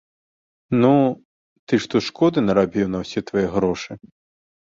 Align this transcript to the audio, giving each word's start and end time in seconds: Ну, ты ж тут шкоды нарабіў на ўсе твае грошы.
Ну, 0.83 0.93
ты 1.67 1.79
ж 1.83 1.91
тут 1.91 2.03
шкоды 2.09 2.43
нарабіў 2.47 2.85
на 2.93 2.99
ўсе 3.05 3.19
твае 3.27 3.43
грошы. 3.57 3.91